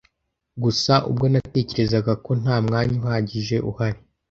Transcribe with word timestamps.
Gusa 0.63 0.93
ubwo 1.09 1.25
natekerezaga 1.33 2.13
ko 2.25 2.31
nta 2.41 2.55
mwanya 2.65 2.95
uhagije 3.01 3.57
uhari 3.69 3.99